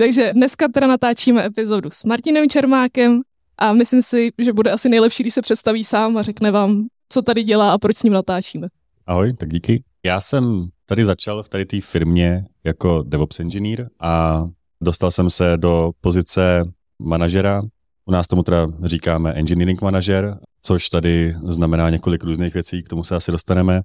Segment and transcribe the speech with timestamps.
[0.00, 3.20] Takže dneska teda natáčíme epizodu s Martinem Čermákem
[3.58, 7.22] a myslím si, že bude asi nejlepší, když se představí sám a řekne vám, co
[7.22, 8.68] tady dělá a proč s ním natáčíme.
[9.06, 9.84] Ahoj, tak díky.
[10.04, 14.44] Já jsem tady začal v tady té firmě jako DevOps engineer a
[14.80, 16.64] dostal jsem se do pozice
[16.98, 17.62] manažera.
[18.04, 23.04] U nás tomu teda říkáme engineering manager, což tady znamená několik různých věcí, k tomu
[23.04, 23.82] se asi dostaneme.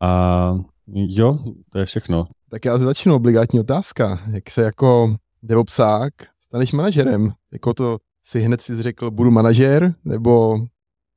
[0.00, 0.54] A
[0.88, 1.38] jo,
[1.70, 2.26] to je všechno.
[2.50, 4.20] Tak já začnu obligátní otázka.
[4.30, 7.32] Jak se jako devopsák staneš manažerem?
[7.52, 10.58] Jako to si hned si řekl, budu manažer, nebo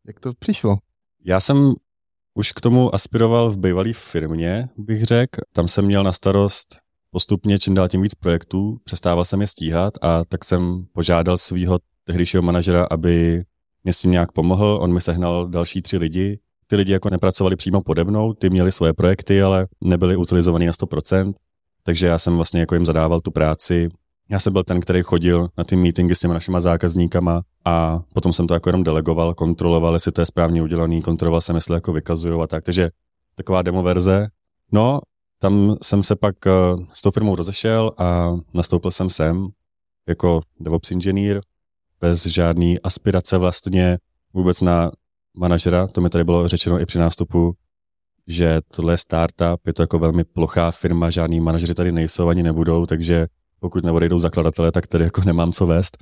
[0.07, 0.77] jak to přišlo?
[1.25, 1.73] Já jsem
[2.33, 5.41] už k tomu aspiroval v bývalé firmě, bych řekl.
[5.53, 6.79] Tam jsem měl na starost
[7.11, 11.79] postupně čím dál tím víc projektů, přestával jsem je stíhat a tak jsem požádal svého
[12.03, 13.43] tehdejšího manažera, aby
[13.83, 14.79] mě s tím nějak pomohl.
[14.81, 18.71] On mi sehnal další tři lidi, ty lidi jako nepracovali přímo pode mnou, ty měli
[18.71, 21.33] svoje projekty, ale nebyli utilizovaný na 100%,
[21.83, 23.89] takže já jsem vlastně jako jim zadával tu práci.
[24.29, 28.33] Já jsem byl ten, který chodil na ty meetingy s těma našima zákazníkama a potom
[28.33, 31.93] jsem to jako jenom delegoval, kontroloval, jestli to je správně udělaný, kontroloval jsem, jestli jako
[31.93, 32.89] vykazuju a tak, takže
[33.35, 34.27] taková demo verze.
[34.71, 34.99] No,
[35.39, 36.51] tam jsem se pak eh,
[36.93, 39.47] s tou firmou rozešel a nastoupil jsem sem
[40.07, 41.41] jako DevOps inženýr,
[42.01, 43.97] bez žádný aspirace vlastně
[44.33, 44.91] vůbec na
[45.37, 47.53] manažera, to mi tady bylo řečeno i při nástupu,
[48.27, 52.43] že tohle je startup, je to jako velmi plochá firma, žádný manažeři tady nejsou ani
[52.43, 53.27] nebudou, takže
[53.59, 55.97] pokud neodejdou zakladatelé, tak tady jako nemám co vést.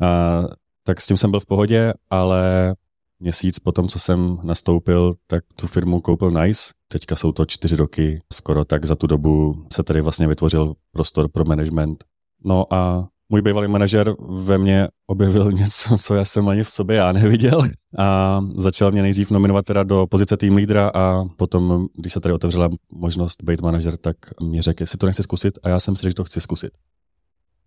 [0.00, 0.42] A,
[0.84, 2.74] tak s tím jsem byl v pohodě, ale
[3.20, 6.72] měsíc po tom, co jsem nastoupil, tak tu firmu koupil Nice.
[6.88, 11.28] Teďka jsou to čtyři roky skoro, tak za tu dobu se tady vlastně vytvořil prostor
[11.28, 12.04] pro management.
[12.44, 16.96] No a můj bývalý manažer ve mně objevil něco, co já jsem ani v sobě
[16.96, 17.62] já neviděl
[17.98, 22.34] a začal mě nejdřív nominovat teda do pozice tým lídra a potom, když se tady
[22.34, 26.02] otevřela možnost být manažer, tak mi řekl, jestli to nechci zkusit a já jsem si
[26.02, 26.70] řekl, že to chci zkusit.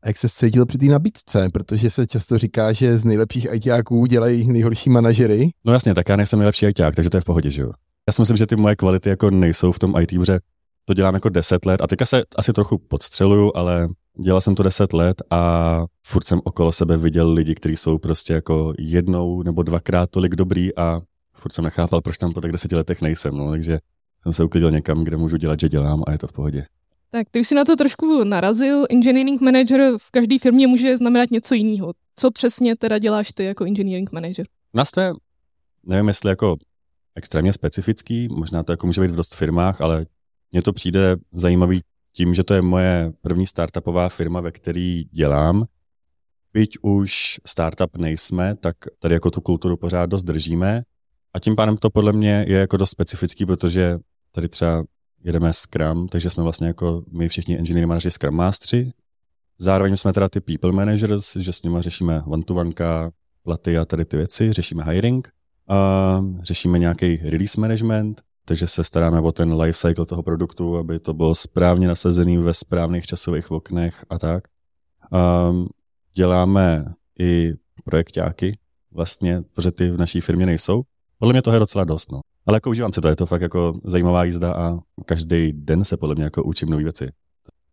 [0.03, 1.49] A jak se cítil při té nabídce?
[1.53, 5.49] Protože se často říká, že z nejlepších ITáků dělají nejhorší manažery.
[5.65, 7.71] No jasně, tak já nejsem nejlepší ITák, takže to je v pohodě, že jo.
[8.07, 10.39] Já si myslím, že ty moje kvality jako nejsou v tom IT, protože
[10.85, 13.87] to dělám jako 10 let a teďka se asi trochu podstřeluju, ale
[14.19, 18.33] Dělal jsem to deset let a furt jsem okolo sebe viděl lidi, kteří jsou prostě
[18.33, 21.01] jako jednou nebo dvakrát tolik dobrý a
[21.33, 23.79] furt jsem nechápal, proč tam po tak deseti letech nejsem, no, takže
[24.23, 26.65] jsem se uklidil někam, kde můžu dělat, že dělám a je to v pohodě.
[27.09, 28.85] Tak ty už si na to trošku narazil.
[28.89, 31.93] Engineering manager v každé firmě může znamenat něco jiného.
[32.15, 34.47] Co přesně teda děláš ty jako engineering manager?
[34.73, 35.13] Nás to je,
[35.83, 36.55] nevím jestli jako
[37.15, 40.05] extrémně specifický, možná to jako může být v dost firmách, ale
[40.51, 41.81] mně to přijde zajímavý
[42.15, 45.65] tím, že to je moje první startupová firma, ve které dělám,
[46.53, 50.83] byť už startup nejsme, tak tady jako tu kulturu pořád dost držíme.
[51.33, 53.99] A tím pádem to podle mě je jako dost specifický, protože
[54.31, 54.83] tady třeba
[55.23, 58.93] jedeme Scrum, takže jsme vlastně jako my všichni engineering manažeři Scrum Mastery.
[59.57, 62.71] Zároveň jsme teda ty people managers, že s nimi řešíme one-to-one
[63.43, 65.29] platy a tady ty věci, řešíme hiring,
[65.67, 70.99] a řešíme nějaký release management, takže se staráme o ten life cycle toho produktu, aby
[70.99, 74.43] to bylo správně nasazený ve správných časových oknech a tak.
[75.49, 75.67] Um,
[76.13, 76.85] děláme
[77.19, 78.57] i projektáky,
[78.91, 80.83] vlastně, protože ty v naší firmě nejsou.
[81.19, 82.21] Podle mě toho je docela dost, no.
[82.45, 85.97] Ale jako užívám si to, je to fakt jako zajímavá jízda a každý den se
[85.97, 87.07] podle mě jako učím nové věci.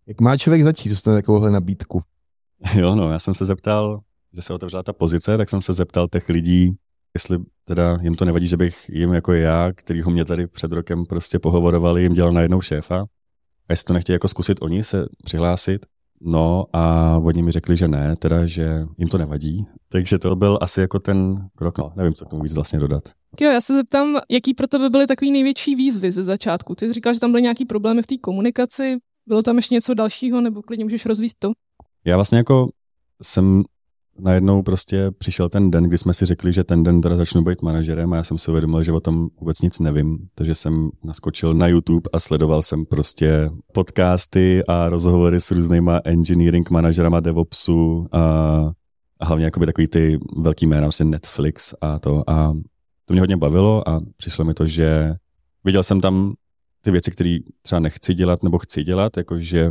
[0.07, 2.03] Jak má člověk začít dostat takovouhle nabídku?
[2.75, 4.01] Jo, no, já jsem se zeptal,
[4.33, 6.77] že se otevřela ta pozice, tak jsem se zeptal těch lidí,
[7.15, 10.73] jestli teda jim to nevadí, že bych jim jako já, který ho mě tady před
[10.73, 13.01] rokem prostě pohovorovali, jim dělal najednou šéfa.
[13.69, 15.87] A jestli to nechtějí jako zkusit oni se přihlásit,
[16.25, 19.67] No a oni mi řekli, že ne, teda, že jim to nevadí.
[19.89, 23.03] Takže to byl asi jako ten krok, no, nevím, co k tomu víc vlastně dodat.
[23.41, 26.75] Jo, já se zeptám, jaký pro tebe byly takový největší výzvy ze začátku?
[26.75, 29.95] Ty jsi říkal, že tam byly nějaký problémy v té komunikaci, bylo tam ještě něco
[29.95, 31.53] dalšího, nebo klidně můžeš rozvíct to?
[32.05, 32.69] Já vlastně jako
[33.23, 33.63] jsem
[34.19, 37.63] najednou prostě přišel ten den, kdy jsme si řekli, že ten den teda začnu být
[37.63, 40.19] manažerem a já jsem si uvědomil, že o tom vůbec nic nevím.
[40.35, 46.71] Takže jsem naskočil na YouTube a sledoval jsem prostě podcasty a rozhovory s různýma engineering
[46.71, 48.21] manažerama DevOpsu a,
[49.21, 52.31] a hlavně jakoby takový ty velký jména, vlastně Netflix a to.
[52.31, 52.53] A
[53.05, 55.15] to mě hodně bavilo a přišlo mi to, že
[55.65, 56.35] viděl jsem tam
[56.81, 59.71] ty věci, které třeba nechci dělat nebo chci dělat, jakože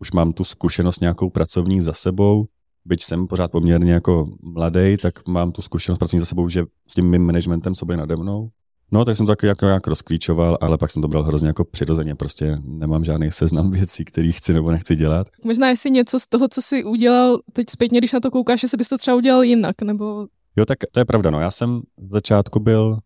[0.00, 2.46] už mám tu zkušenost nějakou pracovní za sebou,
[2.84, 6.94] byť jsem pořád poměrně jako mladý, tak mám tu zkušenost pracovní za sebou, že s
[6.94, 8.50] tím mým managementem sobě nade mnou.
[8.92, 11.64] No, tak jsem to jako, jako jak rozklíčoval, ale pak jsem to bral hrozně jako
[11.64, 15.26] přirozeně, prostě nemám žádný seznam věcí, který chci nebo nechci dělat.
[15.44, 18.76] Možná jestli něco z toho, co jsi udělal teď zpětně, když na to koukáš, že
[18.76, 20.26] bys to třeba udělal jinak, nebo...
[20.56, 21.40] Jo, tak to je pravda, no.
[21.40, 22.98] Já jsem v začátku byl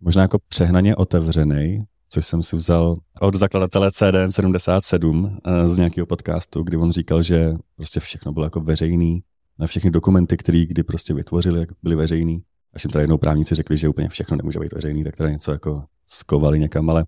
[0.00, 6.06] možná jako přehnaně otevřený, což jsem si vzal od zakladatele CDN 77 eh, z nějakého
[6.06, 9.22] podcastu, kdy on říkal, že prostě všechno bylo jako veřejný,
[9.58, 12.42] na všechny dokumenty, které kdy prostě vytvořili, byly veřejný.
[12.74, 15.52] Až jim tady jednou právníci řekli, že úplně všechno nemůže být veřejný, tak teda něco
[15.52, 17.04] jako skovali někam, ale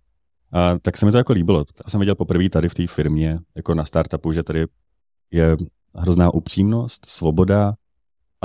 [0.53, 1.64] a, tak se mi to jako líbilo.
[1.64, 4.64] To jsem viděl poprvé tady v té firmě, jako na startupu, že tady
[5.31, 5.56] je
[5.94, 7.75] hrozná upřímnost, svoboda,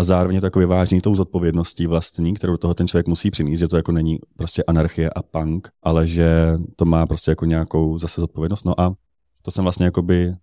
[0.01, 3.59] a zároveň je to jako vyvážený tou zodpovědností vlastní, kterou toho ten člověk musí přinést,
[3.59, 7.99] že to jako není prostě anarchie a punk, ale že to má prostě jako nějakou
[7.99, 8.65] zase zodpovědnost.
[8.65, 8.93] No a
[9.41, 10.33] to jsem vlastně by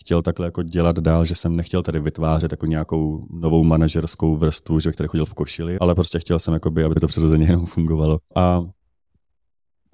[0.00, 4.80] chtěl takhle jako dělat dál, že jsem nechtěl tady vytvářet jako nějakou novou manažerskou vrstvu,
[4.80, 8.18] že který chodil v košili, ale prostě chtěl jsem by, aby to přirozeně jenom fungovalo.
[8.34, 8.62] A,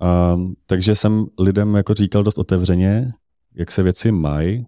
[0.00, 0.36] a
[0.66, 3.12] takže jsem lidem jako říkal dost otevřeně,
[3.54, 4.66] jak se věci mají.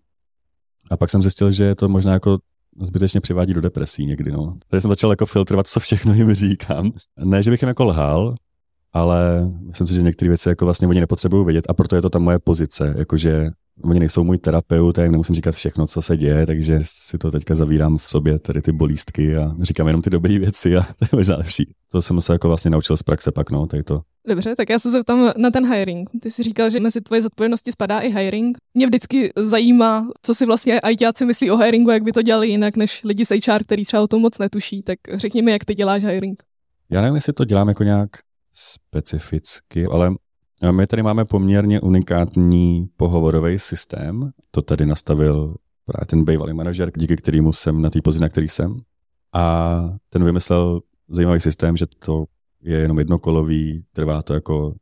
[0.90, 2.38] A pak jsem zjistil, že je to možná jako
[2.80, 4.32] zbytečně přivádí do depresí někdy.
[4.32, 4.58] No.
[4.68, 6.92] Tady jsem začal jako filtrovat, co všechno jim říkám.
[7.24, 8.34] Ne, že bych jim jako lhal,
[8.92, 12.10] ale myslím si, že některé věci jako vlastně oni nepotřebují vědět a proto je to
[12.10, 13.50] ta moje pozice, jakože
[13.84, 17.54] oni nejsou můj terapeut, tak nemusím říkat všechno, co se děje, takže si to teďka
[17.54, 21.08] zavírám v sobě, tady ty bolístky a říkám jenom ty dobré věci a to je
[21.12, 21.74] možná lepší.
[21.92, 24.00] To jsem se jako vlastně naučil z praxe pak, no, tady to.
[24.28, 26.10] Dobře, tak já se zeptám na ten hiring.
[26.20, 28.58] Ty jsi říkal, že mezi tvoje zodpovědnosti spadá i hiring.
[28.74, 32.76] Mě vždycky zajímá, co si vlastně ITáci myslí o hiringu, jak by to dělali jinak
[32.76, 34.82] než lidi z HR, který třeba o tom moc netuší.
[34.82, 36.42] Tak řekni mi, jak ty děláš hiring.
[36.90, 38.10] Já nevím, jestli to dělám jako nějak
[38.52, 40.14] specificky, ale
[40.70, 44.30] my tady máme poměrně unikátní pohovorový systém.
[44.50, 48.48] To tady nastavil právě ten bývalý manažer, díky kterému jsem na té pozici, na který
[48.48, 48.80] jsem.
[49.32, 52.24] A ten vymyslel zajímavý systém, že to
[52.62, 54.74] je jenom jednokolový, trvá to jako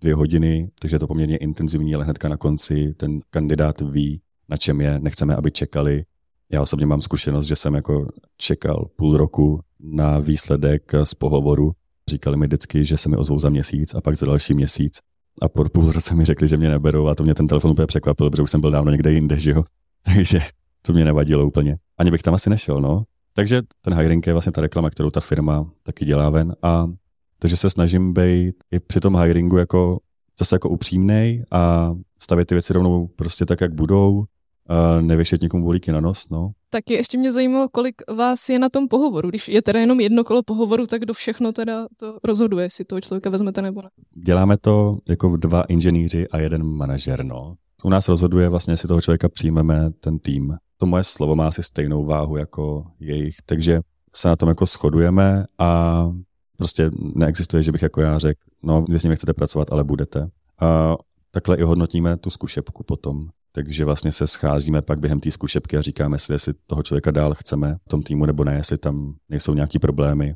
[0.00, 4.56] dvě hodiny, takže je to poměrně intenzivní, ale hnedka na konci ten kandidát ví, na
[4.56, 6.04] čem je, nechceme, aby čekali.
[6.50, 11.72] Já osobně mám zkušenost, že jsem jako čekal půl roku na výsledek z pohovoru
[12.08, 14.98] Říkali mi vždycky, že se mi ozvou za měsíc a pak za další měsíc.
[15.42, 17.86] A po půl roce mi řekli, že mě neberou a to mě ten telefon úplně
[17.86, 19.64] překvapil, protože už jsem byl dávno někde jinde, že jo.
[20.14, 20.40] Takže
[20.82, 21.76] to mě nevadilo úplně.
[21.98, 23.04] Ani bych tam asi nešel, no.
[23.34, 26.56] Takže ten hiring je vlastně ta reklama, kterou ta firma taky dělá ven.
[26.62, 26.86] A
[27.38, 29.98] takže se snažím být i při tom hiringu jako
[30.38, 34.24] zase jako upřímnej a stavět ty věci rovnou prostě tak, jak budou
[35.00, 36.28] nevěšet někomu bolíky na nos.
[36.30, 36.50] No.
[36.70, 39.28] Taky ještě mě zajímalo, kolik vás je na tom pohovoru.
[39.28, 43.00] Když je teda jenom jedno kolo pohovoru, tak do všechno teda to rozhoduje, jestli toho
[43.00, 43.88] člověka vezmete nebo ne.
[44.24, 47.24] Děláme to jako dva inženýři a jeden manažer.
[47.24, 47.54] No.
[47.84, 50.56] U nás rozhoduje vlastně, jestli toho člověka přijmeme ten tým.
[50.76, 53.80] To moje slovo má asi stejnou váhu jako jejich, takže
[54.14, 56.02] se na tom jako shodujeme a
[56.56, 60.28] prostě neexistuje, že bych jako já řekl, no, vy s nimi chcete pracovat, ale budete.
[60.60, 60.96] A
[61.30, 63.28] takhle i hodnotíme tu zkušebku potom.
[63.58, 67.34] Takže vlastně se scházíme pak během té zkušebky a říkáme si, jestli toho člověka dál
[67.34, 70.34] chceme v tom týmu nebo ne, jestli tam nejsou nějaký problémy.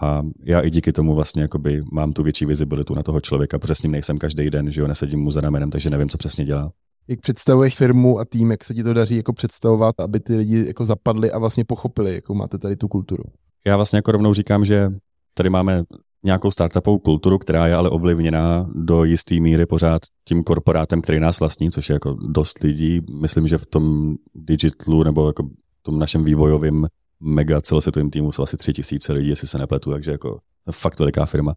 [0.00, 3.74] A já i díky tomu vlastně jakoby mám tu větší vizibilitu na toho člověka, protože
[3.74, 6.44] s ním nejsem každý den, že jo, nesedím mu za ramenem, takže nevím, co přesně
[6.44, 6.72] dělá.
[7.08, 10.66] Jak představuješ firmu a tým, jak se ti to daří jako představovat, aby ty lidi
[10.66, 13.24] jako zapadli a vlastně pochopili, jakou máte tady tu kulturu?
[13.66, 14.90] Já vlastně jako rovnou říkám, že
[15.34, 15.84] tady máme
[16.24, 21.40] nějakou startupovou kulturu, která je ale ovlivněná do jisté míry pořád tím korporátem, který nás
[21.40, 23.00] vlastní, což je jako dost lidí.
[23.20, 26.86] Myslím, že v tom digitalu nebo jako v tom našem vývojovém
[27.20, 30.38] mega celosvětovém týmu jsou asi tři tisíce lidí, jestli se nepletu, takže jako
[30.70, 31.54] fakt veliká firma.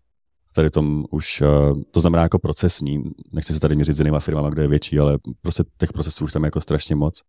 [0.55, 1.45] Tady tom už, eh,
[1.91, 5.17] to znamená jako procesní, nechci se tady měřit s jinýma firmama, kde je větší, ale
[5.41, 7.21] prostě těch procesů už tam je jako strašně moc.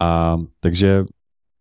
[0.00, 1.04] A takže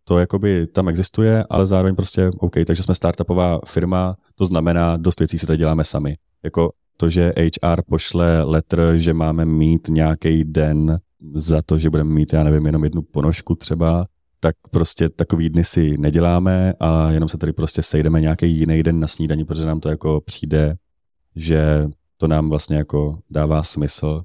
[0.09, 5.19] to jakoby tam existuje, ale zároveň prostě OK, takže jsme startupová firma, to znamená, dost
[5.19, 6.17] věcí si to děláme sami.
[6.43, 10.99] Jako to, že HR pošle letr, že máme mít nějaký den
[11.33, 14.05] za to, že budeme mít, já nevím, jenom jednu ponožku třeba,
[14.39, 18.99] tak prostě takový dny si neděláme a jenom se tady prostě sejdeme nějaký jiný den
[18.99, 20.75] na snídaní, protože nám to jako přijde,
[21.35, 21.87] že
[22.17, 24.21] to nám vlastně jako dává smysl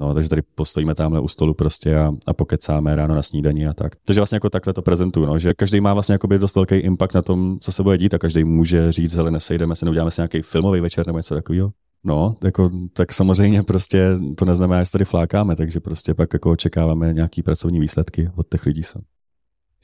[0.00, 3.72] No, takže tady postojíme tamhle u stolu prostě a, a pokecáme ráno na snídani a
[3.72, 3.96] tak.
[4.04, 7.14] Takže vlastně jako takhle to prezentuju, no, že každý má vlastně jako dost velký impact
[7.14, 10.20] na tom, co se bude dít a každý může říct, hele, nesejdeme se, neuděláme si
[10.20, 11.72] nějaký filmový večer nebo něco takového.
[12.04, 17.12] No, jako, tak samozřejmě prostě to neznamená, že tady flákáme, takže prostě pak jako očekáváme
[17.12, 19.02] nějaký pracovní výsledky od těch lidí sem.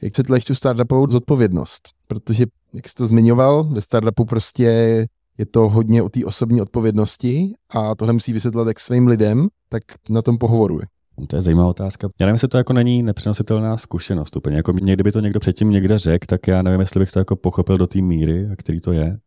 [0.01, 1.89] Jak se tlačí tu startupovou zodpovědnost?
[2.07, 5.05] Protože, jak jsi to zmiňoval, ve startupu prostě
[5.37, 9.83] je to hodně o té osobní odpovědnosti a tohle musí vysvětlit jak svým lidem, tak
[10.09, 10.79] na tom pohovoru.
[11.27, 12.09] To je zajímavá otázka.
[12.19, 14.57] Já nevím, jestli to jako není nepřenositelná zkušenost úplně.
[14.57, 17.35] Jako někdy by to někdo předtím někde řekl, tak já nevím, jestli bych to jako
[17.35, 19.17] pochopil do té míry, který to je,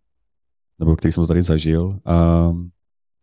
[0.78, 1.98] nebo který jsem to tady zažil.
[2.04, 2.50] A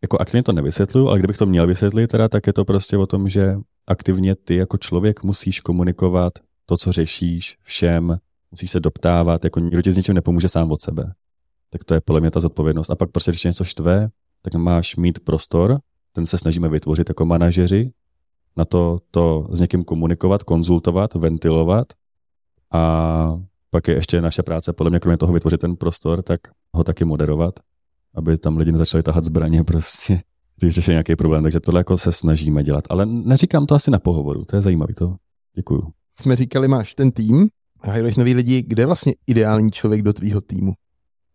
[0.02, 3.06] jako aktivně to nevysvětluju, ale kdybych to měl vysvětlit, teda, tak je to prostě o
[3.06, 6.32] tom, že aktivně ty jako člověk musíš komunikovat
[6.66, 8.18] to, co řešíš všem,
[8.50, 11.12] musíš se doptávat, jako nikdo ti s ničím nepomůže sám od sebe.
[11.70, 12.90] Tak to je podle mě ta zodpovědnost.
[12.90, 14.08] A pak prostě, když něco štve,
[14.42, 15.78] tak máš mít prostor,
[16.12, 17.92] ten se snažíme vytvořit jako manažeři,
[18.56, 21.86] na to, to s někým komunikovat, konzultovat, ventilovat
[22.72, 26.40] a pak je ještě naše práce, podle mě kromě toho vytvořit ten prostor, tak
[26.72, 27.54] ho taky moderovat,
[28.14, 30.20] aby tam lidi nezačali tahat zbraně prostě,
[30.56, 31.42] když řeší nějaký problém.
[31.42, 32.84] Takže tohle jako se snažíme dělat.
[32.90, 35.16] Ale neříkám to asi na pohovoru, to je zajímavý, to
[35.56, 35.82] děkuju.
[36.20, 37.48] Jsme říkali, máš ten tým,
[37.80, 40.72] hajruješ nový lidi, kde je vlastně ideální člověk do tvýho týmu?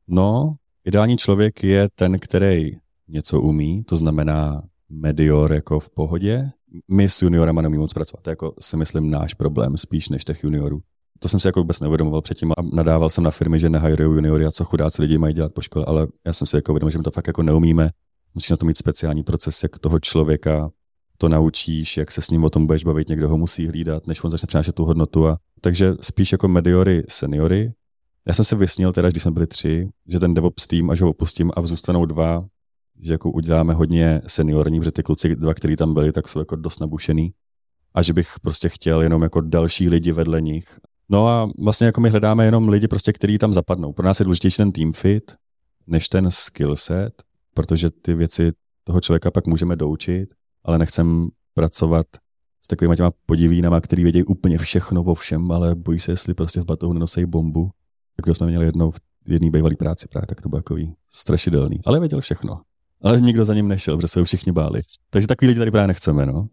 [0.07, 0.55] No,
[0.85, 2.71] ideální člověk je ten, který
[3.07, 6.49] něco umí, to znamená medior jako v pohodě.
[6.91, 10.25] My s juniorama neumíme moc pracovat, to je jako si myslím náš problém spíš než
[10.25, 10.81] těch juniorů.
[11.19, 14.45] To jsem si jako vůbec neuvědomoval předtím a nadával jsem na firmy, že nehajují juniory
[14.45, 16.97] a co chudáci lidi mají dělat po škole, ale já jsem si jako uvědomil, že
[16.97, 17.89] my to fakt jako neumíme.
[18.35, 20.71] Musíš na to mít speciální proces, jak toho člověka
[21.17, 24.23] to naučíš, jak se s ním o tom budeš bavit, někdo ho musí hlídat, než
[24.23, 25.27] on začne přinášet tu hodnotu.
[25.27, 27.73] A, takže spíš jako mediory, seniory.
[28.27, 31.09] Já jsem se vysnil teda, když jsme byli tři, že ten DevOps tým, až ho
[31.09, 32.45] opustím a zůstanou dva,
[32.99, 36.55] že jako uděláme hodně seniorní, protože ty kluci dva, kteří tam byli, tak jsou jako
[36.55, 37.33] dost nabušený.
[37.93, 40.79] A že bych prostě chtěl jenom jako další lidi vedle nich.
[41.09, 43.93] No a vlastně jako my hledáme jenom lidi prostě, kteří tam zapadnou.
[43.93, 45.35] Pro nás je důležitější ten team fit,
[45.87, 48.51] než ten skill set, protože ty věci
[48.83, 50.29] toho člověka pak můžeme doučit,
[50.63, 52.05] ale nechcem pracovat
[52.61, 56.61] s takovými těma podivínama, který vědějí úplně všechno o všem, ale bojí se, jestli prostě
[56.61, 57.71] v batohu nenosí bombu.
[58.15, 61.79] Tak jsme měli jednou v jedné bývalé práci právě, tak to bylo takový strašidelný.
[61.85, 62.61] Ale věděl všechno.
[63.01, 64.81] Ale nikdo za ním nešel, protože se ho všichni báli.
[65.09, 66.47] Takže takový lidi tady právě nechceme, no.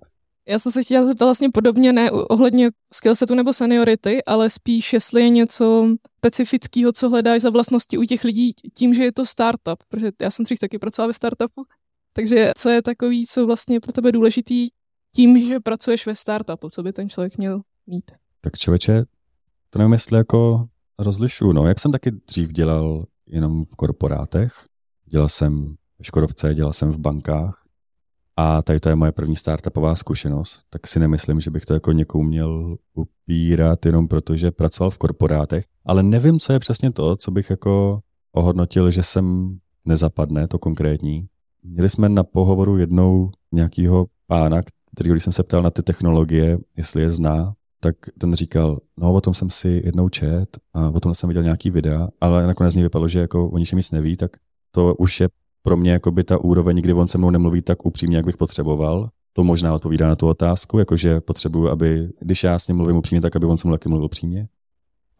[0.49, 5.23] Já jsem se chtěla zeptat vlastně podobně, ne ohledně skillsetu nebo seniority, ale spíš, jestli
[5.23, 5.88] je něco
[6.19, 10.31] specifického, co hledáš za vlastnosti u těch lidí tím, že je to startup, protože já
[10.31, 11.64] jsem dřív taky pracovala ve startupu,
[12.12, 14.69] takže co je takový, co vlastně pro tebe důležitý
[15.14, 18.11] tím, že pracuješ ve startupu, co by ten člověk měl mít?
[18.40, 19.05] Tak člověče,
[19.71, 20.69] to nevím, jestli jako
[21.00, 21.52] rozlišu.
[21.52, 24.52] No, jak jsem taky dřív dělal jenom v korporátech,
[25.07, 27.64] dělal jsem v Škodovce, dělal jsem v bankách,
[28.37, 31.92] a tady to je moje první startupová zkušenost, tak si nemyslím, že bych to jako
[31.92, 37.16] někomu měl upírat jenom proto, že pracoval v korporátech, ale nevím, co je přesně to,
[37.16, 38.00] co bych jako
[38.33, 41.26] ohodnotil, že jsem nezapadne, to konkrétní.
[41.62, 44.62] Měli jsme na pohovoru jednou nějakého pána,
[44.95, 49.13] který, když jsem se ptal na ty technologie, jestli je zná, tak ten říkal, no
[49.13, 52.73] o tom jsem si jednou čet a o tom jsem viděl nějaký videa, ale nakonec
[52.73, 54.31] z ní vypadalo, že jako o ničem nic neví, tak
[54.71, 55.29] to už je
[55.63, 58.37] pro mě jako by ta úroveň, kdy on se mnou nemluví tak upřímně, jak bych
[58.37, 59.09] potřeboval.
[59.33, 63.21] To možná odpovídá na tu otázku, jakože potřebuju, aby, když já s ním mluvím upřímně,
[63.21, 64.49] tak aby on se mnou taky mluvil upřímně.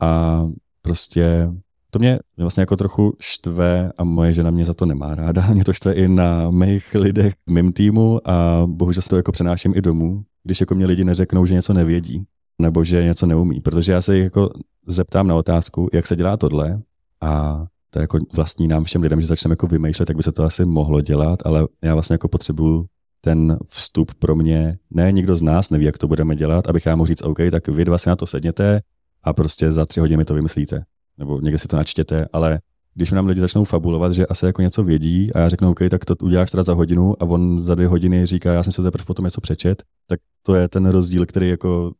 [0.01, 0.43] A
[0.83, 1.49] prostě
[1.91, 5.47] to mě vlastně jako trochu štve a moje žena mě za to nemá ráda.
[5.53, 9.33] Mě to štve i na mých lidech v mém týmu a bohužel se to jako
[9.33, 12.27] přenáším i domů, když jako mě lidi neřeknou, že něco nevědí
[12.61, 13.61] nebo že něco neumí.
[13.61, 14.51] Protože já se jich jako
[14.87, 16.83] zeptám na otázku, jak se dělá tohle
[17.21, 20.33] a to je jako vlastní nám všem lidem, že začneme jako vymýšlet, tak by se
[20.33, 22.87] to asi mohlo dělat, ale já vlastně jako potřebuju
[23.21, 26.97] ten vstup pro mě, ne, nikdo z nás neví, jak to budeme dělat, abych já
[26.97, 28.81] mohl říct, OK, tak vy dva si na to sedněte
[29.23, 30.85] a prostě za tři hodiny to vymyslíte.
[31.19, 32.61] Nebo někde si to načtěte, ale
[32.95, 36.05] když nám lidi začnou fabulovat, že asi jako něco vědí a já řeknu, OK, tak
[36.05, 39.05] to uděláš teda za hodinu a on za dvě hodiny říká, já jsem se teprve
[39.05, 41.93] potom něco přečet, tak to je ten rozdíl, který jako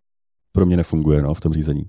[0.53, 1.83] pro mě nefunguje no, v tom řízení.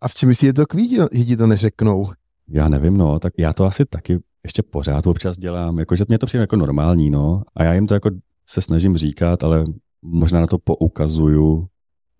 [0.00, 2.06] A v čem si je to kví, lidi to neřeknou?
[2.48, 6.26] Já nevím, no, tak já to asi taky ještě pořád občas dělám, jakože mě to
[6.26, 8.10] přijde jako normální, no, a já jim to jako
[8.48, 9.64] se snažím říkat, ale
[10.02, 11.66] možná na to poukazuju,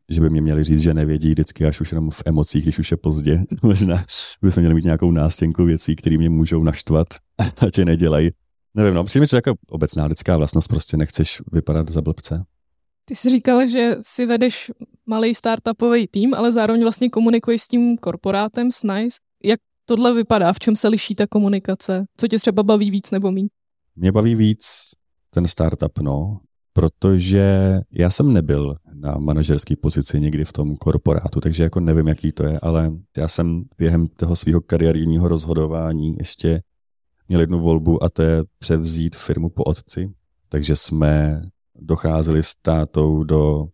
[0.09, 2.91] že by mě měli říct, že nevědí vždycky až už jenom v emocích, když už
[2.91, 3.45] je pozdě.
[3.63, 4.05] možná
[4.43, 7.07] bychom měli mít nějakou nástěnku věcí, které mě můžou naštvat
[7.39, 8.31] a tě nedělají.
[8.75, 12.45] Nevím, no, přijde mi, že jako obecná lidská vlastnost, prostě nechceš vypadat za blbce.
[13.09, 14.73] Ty jsi říkal, že si vedeš
[15.07, 19.19] malý startupový tým, ale zároveň vlastně komunikuješ s tím korporátem, s NICE.
[19.45, 20.53] Jak tohle vypadá?
[20.53, 22.05] V čem se liší ta komunikace?
[22.17, 23.49] Co tě třeba baví víc nebo méně?
[23.97, 24.67] Mě baví víc
[25.31, 26.41] ten startup, no.
[26.73, 32.33] protože já jsem nebyl na manažerské pozici někdy v tom korporátu, takže jako nevím, jaký
[32.33, 36.61] to je, ale já jsem během toho svého kariérního rozhodování ještě
[37.29, 40.11] měl jednu volbu a to je převzít firmu po otci.
[40.49, 41.43] Takže jsme
[41.81, 43.69] docházeli s tátou do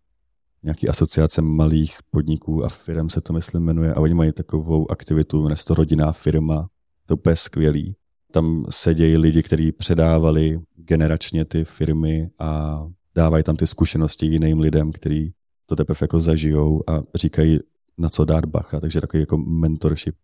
[0.63, 5.37] nějaký asociace malých podniků a firm se to myslím jmenuje a oni mají takovou aktivitu,
[5.41, 6.69] jmenuje to rodinná firma,
[7.05, 7.95] to je úplně skvělý.
[8.31, 12.81] Tam sedějí lidi, kteří předávali generačně ty firmy a
[13.15, 15.33] dávají tam ty zkušenosti jiným lidem, kteří
[15.65, 17.59] to teprve jako zažijou a říkají,
[17.97, 20.15] na co dát bacha, takže takový jako mentorship.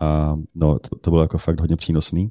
[0.00, 2.28] A no, to, to bylo jako fakt hodně přínosný.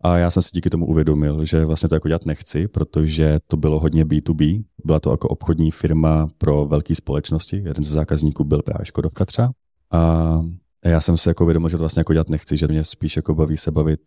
[0.00, 3.56] A já jsem si díky tomu uvědomil, že vlastně to jako dělat nechci, protože to
[3.56, 4.64] bylo hodně B2B.
[4.84, 7.56] Byla to jako obchodní firma pro velké společnosti.
[7.56, 9.50] Jeden z zákazníků byl právě Škodovka třeba.
[9.92, 10.40] A
[10.84, 13.34] já jsem si jako uvědomil, že to vlastně jako dělat nechci, že mě spíš jako
[13.34, 14.00] baví se bavit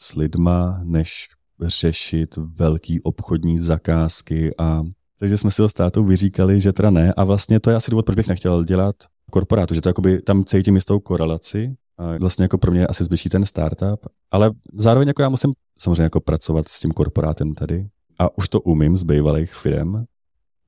[0.00, 1.28] s lidma, než
[1.60, 4.82] řešit velký obchodní zakázky a
[5.18, 7.12] takže jsme si ho s tátou vyříkali, že teda ne.
[7.16, 8.96] A vlastně to je asi důvod, proč bych nechtěl dělat
[9.30, 11.76] korporátu, že to jakoby tam cítím jistou korelaci.
[12.18, 16.20] Vlastně jako pro mě asi zbyší ten startup, ale zároveň jako já musím samozřejmě jako
[16.20, 20.04] pracovat s tím korporátem tady a už to umím z bývalých firm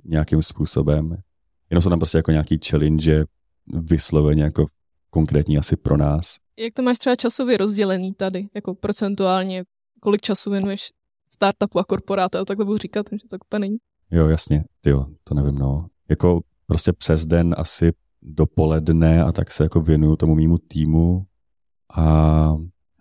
[0.05, 1.17] nějakým způsobem.
[1.71, 3.25] Jenom jsou tam prostě jako nějaký challenge
[3.75, 4.67] vysloveně jako
[5.11, 6.37] konkrétní asi pro nás.
[6.59, 9.65] Jak to máš třeba časově rozdělený tady, jako procentuálně,
[10.01, 10.91] kolik času věnuješ
[11.29, 13.77] startupu a korporátu, tak to budu říkat, že to úplně není.
[14.11, 15.87] Jo, jasně, jo, to nevím, no.
[16.09, 17.93] Jako prostě přes den asi
[18.27, 21.27] dopoledne a tak se jako věnuju tomu mýmu týmu
[21.97, 22.57] a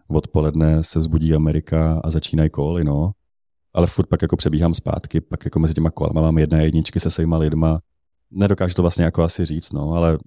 [0.08, 3.12] odpoledne se zbudí Amerika a začínají koly, no.
[3.74, 7.12] Ale furt pak jako přebíhám zpátky, pak jako mezi těma kolama mám jedné jedničky se
[7.12, 7.80] sejma lidma.
[8.32, 10.18] Nedokážu to vlastně jako asi říct, no, ale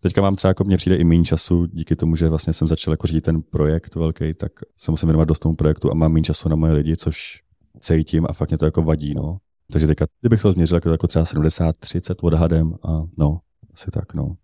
[0.00, 2.92] teďka mám třeba jako mně přijde i méně času, díky tomu, že vlastně jsem začal
[2.92, 6.24] jako řídit ten projekt velký, tak se musím věnovat dost tomu projektu a mám méně
[6.24, 7.42] času na moje lidi, což
[7.80, 9.38] cítím a fakt mě to jako vadí, no.
[9.72, 13.38] Takže teďka, kdybych to změřil jako, jako třeba 70-30 odhadem a no,
[13.74, 14.36] asi tak, no.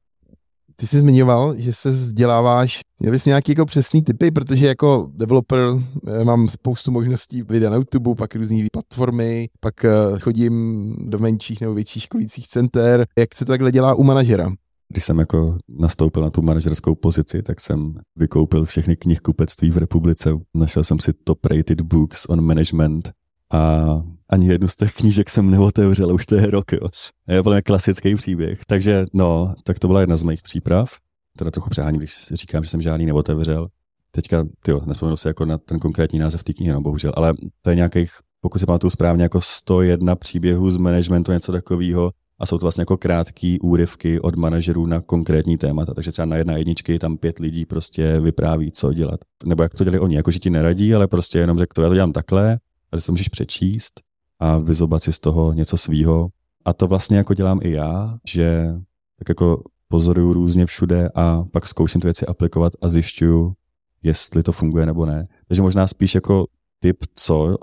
[0.81, 5.61] Ty jsi zmiňoval, že se vzděláváš, měl bys nějaký jako přesný typy, protože jako developer
[6.07, 9.91] eh, mám spoustu možností videa na YouTube, pak různé platformy, pak eh,
[10.21, 13.07] chodím do menších nebo větších školících center.
[13.19, 14.53] Jak se to takhle dělá u manažera?
[14.89, 20.31] Když jsem jako nastoupil na tu manažerskou pozici, tak jsem vykoupil všechny knihkupectví v republice.
[20.55, 23.11] Našel jsem si top rated books on management
[23.53, 23.87] a
[24.29, 26.89] ani jednu z těch knížek jsem neotevřel, už to je rok, jo.
[27.29, 28.65] Je úplně klasický příběh.
[28.67, 30.97] Takže no, tak to byla jedna z mých příprav.
[31.39, 33.69] Teda trochu přehání, když říkám, že jsem žádný neotevřel.
[34.11, 37.71] Teďka, jo, nespomenu si jako na ten konkrétní název té knihy, no bohužel, ale to
[37.71, 38.11] je nějakých,
[38.41, 42.11] pokud si pamatuju správně, jako 101 příběhů z managementu, něco takového.
[42.39, 45.95] A jsou to vlastně jako krátké úryvky od manažerů na konkrétní témata.
[45.95, 49.21] Takže třeba na jedna jedničky tam pět lidí prostě vypráví, co dělat.
[49.45, 51.89] Nebo jak to dělají oni, jako že ti neradí, ale prostě jenom řekl, to já
[51.89, 52.59] to dělám takhle,
[52.93, 54.01] ale si můžeš přečíst
[54.39, 56.29] a vyzobat si z toho něco svýho.
[56.65, 58.75] A to vlastně jako dělám i já, že
[59.19, 63.55] tak jako pozoruju různě všude a pak zkouším ty věci aplikovat a zjišťuju,
[64.03, 65.29] jestli to funguje nebo ne.
[65.49, 66.47] Takže možná spíš jako
[66.79, 67.57] typ, co,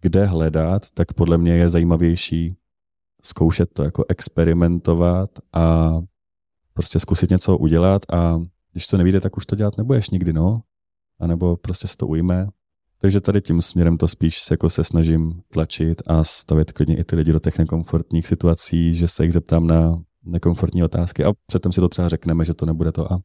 [0.00, 2.56] kde hledat, tak podle mě je zajímavější
[3.22, 5.94] zkoušet to, jako experimentovat a
[6.72, 8.40] prostě zkusit něco udělat a
[8.72, 10.62] když to nevíde, tak už to dělat nebudeš nikdy, no.
[11.18, 12.46] A nebo prostě se to ujme
[13.00, 17.04] takže tady tím směrem to spíš se, jako se snažím tlačit a stavit klidně i
[17.04, 21.72] ty lidi do těch nekomfortních situací, že se jich zeptám na nekomfortní otázky a předtím
[21.72, 23.20] si to třeba řekneme, že to nebude to a.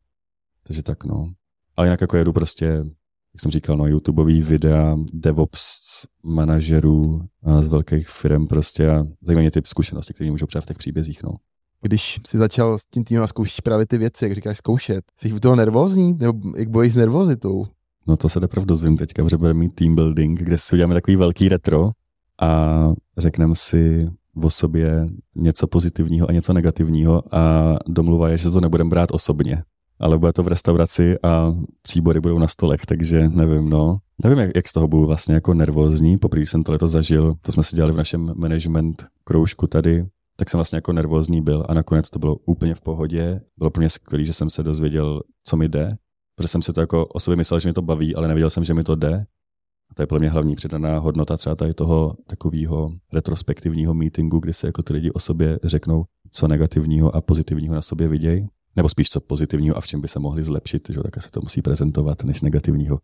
[0.63, 1.29] Takže tak no.
[1.75, 7.21] Ale jinak jako jedu prostě, jak jsem říkal, no, YouTubeový videa, DevOps manažerů
[7.59, 11.29] z velkých firm prostě a zajímavé ty zkušenosti, které můžou přát v těch příbězích, no.
[11.81, 15.33] Když jsi začal s tím týmem a zkoušíš právě ty věci, jak říkáš, zkoušet, jsi
[15.33, 16.13] u toho nervózní?
[16.13, 17.65] Nebo jak bojíš s nervozitou?
[18.07, 21.15] No to se teprve dozvím teďka, protože budeme mít team building, kde si uděláme takový
[21.15, 21.91] velký retro
[22.41, 24.09] a řekneme si
[24.43, 29.63] o sobě něco pozitivního a něco negativního a domluva je, že to nebudeme brát osobně.
[29.99, 33.97] Ale bude to v restauraci a příbory budou na stolech, takže nevím, no.
[34.23, 36.17] Nevím, jak, jak z toho budu vlastně jako nervózní.
[36.17, 40.57] Poprvé jsem to zažil, to jsme si dělali v našem management kroužku tady, tak jsem
[40.57, 43.41] vlastně jako nervózní byl a nakonec to bylo úplně v pohodě.
[43.57, 45.97] Bylo mě skvělé, že jsem se dozvěděl, co mi jde
[46.35, 48.63] protože jsem si to jako o sobě myslel, že mi to baví, ale nevěděl jsem,
[48.63, 49.25] že mi to jde.
[49.91, 54.53] A to je pro mě hlavní přidaná hodnota třeba tady toho takového retrospektivního meetingu, kdy
[54.53, 58.89] se jako ty lidi o sobě řeknou, co negativního a pozitivního na sobě vidějí, nebo
[58.89, 61.61] spíš co pozitivního a v čem by se mohli zlepšit, že tak se to musí
[61.61, 62.99] prezentovat, než negativního.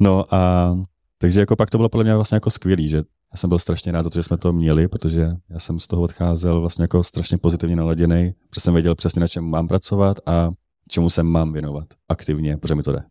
[0.00, 0.74] No a
[1.18, 3.92] takže jako pak to bylo podle mě vlastně jako skvělý, že já jsem byl strašně
[3.92, 7.04] rád za to, že jsme to měli, protože já jsem z toho odcházel vlastně jako
[7.04, 10.50] strašně pozitivně naladěný, protože jsem věděl přesně, na čem mám pracovat a
[10.92, 13.02] čemu se mám věnovat aktivně, protože mi to jde.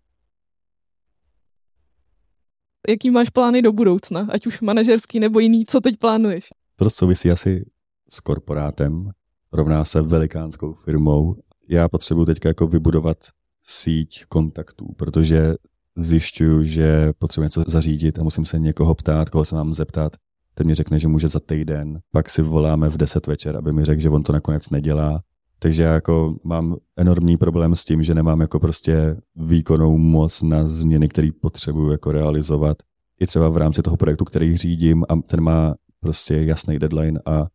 [2.89, 6.49] Jaký máš plány do budoucna, ať už manažerský nebo jiný, co teď plánuješ?
[6.83, 7.65] to souvisí asi
[8.09, 9.11] s korporátem,
[9.51, 11.35] rovná se velikánskou firmou.
[11.69, 13.17] Já potřebuji teďka jako vybudovat
[13.63, 15.55] síť kontaktů, protože
[15.97, 20.15] zjišťuju, že potřebuji něco zařídit a musím se někoho ptát, koho se mám zeptat.
[20.53, 21.99] Ten mi řekne, že může za týden.
[22.11, 25.21] Pak si voláme v 10 večer, aby mi řekl, že on to nakonec nedělá.
[25.63, 30.67] Takže já jako mám enormní problém s tím, že nemám jako prostě výkonnou moc na
[30.67, 32.77] změny, které potřebuju jako realizovat.
[33.19, 37.47] I třeba v rámci toho projektu, který řídím a ten má prostě jasný deadline a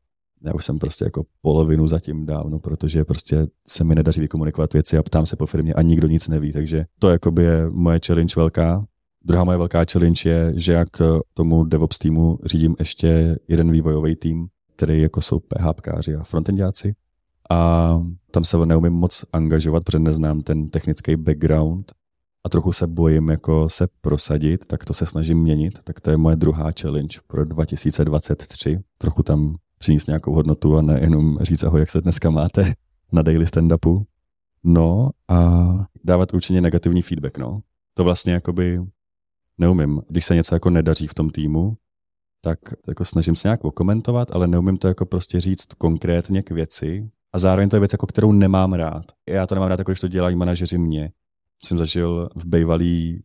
[0.44, 4.98] já už jsem prostě jako polovinu zatím dávno, protože prostě se mi nedaří vykomunikovat věci
[4.98, 8.34] a ptám se po firmě a nikdo nic neví, takže to jakoby je moje challenge
[8.36, 8.86] velká.
[9.24, 10.88] Druhá moje velká challenge je, že jak
[11.34, 16.94] tomu DevOps týmu řídím ještě jeden vývojový tým, který jako jsou PHPkáři a frontendáci.
[17.50, 21.92] A tam se neumím moc angažovat, protože neznám ten technický background
[22.44, 25.78] a trochu se bojím jako se prosadit, tak to se snažím měnit.
[25.84, 28.78] Tak to je moje druhá challenge pro 2023.
[28.98, 32.74] Trochu tam přinést nějakou hodnotu a nejenom říct ahoj, jak se dneska máte
[33.12, 34.04] na daily stand-upu.
[34.64, 35.64] No a
[36.04, 37.60] dávat určitě negativní feedback, no.
[37.94, 38.80] To vlastně jakoby
[39.58, 40.02] neumím.
[40.08, 41.76] Když se něco jako nedaří v tom týmu,
[42.40, 47.10] tak jako snažím se nějak okomentovat, ale neumím to jako prostě říct konkrétně k věci.
[47.36, 49.04] A zároveň to je věc, jako kterou nemám rád.
[49.28, 51.12] Já to nemám rád, jako když to dělají manažeři mě.
[51.64, 53.22] Jsem zažil v bejvalý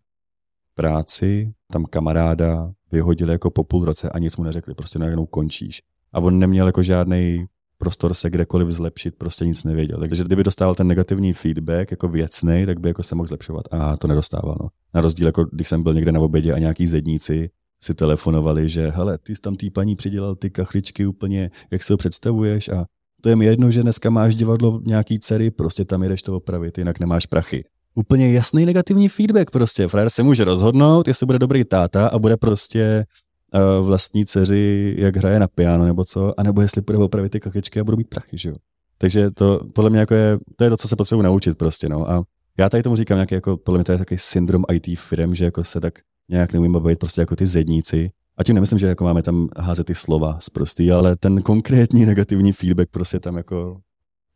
[0.75, 5.81] práci, tam kamaráda vyhodili jako po půl roce a nic mu neřekli, prostě najednou končíš
[6.13, 7.45] a on neměl jako žádný
[7.77, 9.99] prostor se kdekoliv zlepšit, prostě nic nevěděl.
[9.99, 13.65] Takže kdyby dostával ten negativní feedback jako věcný, tak by jako se mohl zlepšovat.
[13.71, 14.57] A to nedostával.
[14.61, 14.69] No.
[14.93, 17.49] Na rozdíl, jako když jsem byl někde na obědě a nějaký zedníci
[17.83, 21.93] si telefonovali, že hele, ty jsi tam tý paní přidělal ty kachličky úplně, jak si
[21.93, 22.85] ho představuješ a
[23.21, 26.77] to je mi jedno, že dneska máš divadlo nějaký dcery, prostě tam jedeš to opravit,
[26.77, 27.63] jinak nemáš prachy.
[27.95, 29.87] Úplně jasný negativní feedback prostě.
[29.87, 33.05] Frajer se může rozhodnout, jestli bude dobrý táta a bude prostě
[33.53, 37.79] uh, vlastní dceři, jak hraje na piano nebo co, anebo jestli bude opravit ty kakečky
[37.79, 38.55] a budou mít prachy, že jo.
[38.97, 42.11] Takže to podle mě jako je, to je to, co se potřebuji naučit prostě, no.
[42.11, 42.23] A
[42.57, 45.45] já tady tomu říkám nějaký, jako, podle mě to je takový syndrom IT firm, že
[45.45, 48.11] jako se tak nějak neumím bavit prostě jako ty zedníci.
[48.37, 52.05] A tím nemyslím, že jako máme tam házet ty slova z prostý, ale ten konkrétní
[52.05, 53.81] negativní feedback prostě tam jako,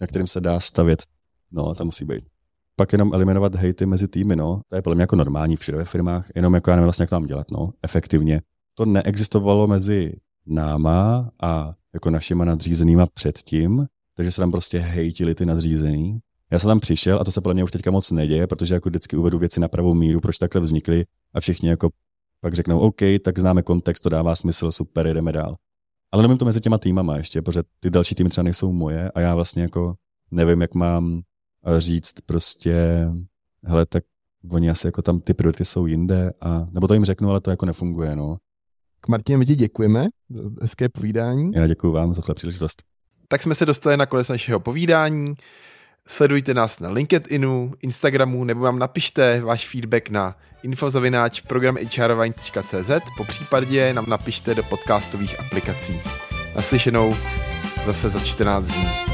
[0.01, 1.03] na kterým se dá stavět,
[1.51, 2.23] no, tam musí být.
[2.75, 4.62] Pak jenom eliminovat hejty mezi týmy, no.
[4.67, 7.10] To je podle mě jako normální všude ve firmách, jenom jako já nevím vlastně, jak
[7.10, 8.41] to mám dělat, no, efektivně
[8.75, 10.13] to neexistovalo mezi
[10.45, 16.19] náma a jako našima nadřízenýma předtím, takže se tam prostě hejtili ty nadřízený.
[16.51, 18.89] Já jsem tam přišel a to se podle mě už teďka moc neděje, protože jako
[18.89, 21.89] vždycky uvedu věci na pravou míru, proč takhle vznikly a všichni jako
[22.45, 25.55] pak řeknou, OK, tak známe kontext, to dává smysl, super, jdeme dál.
[26.12, 29.19] Ale nevím to mezi těma týmama ještě, protože ty další týmy třeba nejsou moje a
[29.19, 29.95] já vlastně jako
[30.31, 31.21] nevím, jak mám
[31.77, 33.08] říct prostě,
[33.63, 34.03] hele, tak
[34.51, 37.49] oni asi jako tam ty priority jsou jinde a, nebo to jim řeknu, ale to
[37.49, 38.38] jako nefunguje, no.
[39.08, 41.51] Martin, my ti děkujeme za hezké povídání.
[41.55, 42.84] Já děkuji vám za tuhle příležitost.
[43.27, 45.25] Tak jsme se dostali na konec našeho povídání.
[46.07, 53.93] Sledujte nás na LinkedInu, Instagramu nebo vám napište váš feedback na infozavináč programhrvine.cz po případě
[53.93, 56.01] nám napište do podcastových aplikací.
[56.55, 57.15] Naslyšenou
[57.85, 59.04] zase za 14 dní.